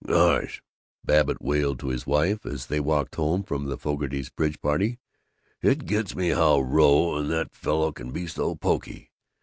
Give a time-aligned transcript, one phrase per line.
[0.03, 0.63] "Gosh,"
[1.05, 4.97] Babbitt wailed to his wife, as they walked home from the Fogartys' bridge party,
[5.61, 9.11] "it gets me how Rone and that fellow can be so poky.